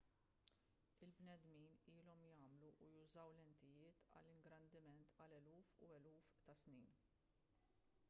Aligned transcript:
il-bnedmin 1.07 1.67
ilhom 1.93 2.15
jagħmlu 2.29 2.71
u 2.87 2.91
jużaw 2.95 3.37
lentijiet 3.41 4.03
għall-ingrandiment 4.17 5.15
għal 5.27 5.39
eluf 5.43 5.75
u 5.87 5.95
eluf 6.01 6.29
ta' 6.49 6.61
snin 6.65 6.93